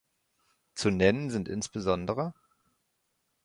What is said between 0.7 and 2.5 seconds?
Zu nennen sind insbesondere